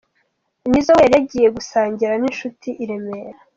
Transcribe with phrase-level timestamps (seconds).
[0.69, 3.39] Nizzo we yari yagiye gusangira n’inshuti i Remera.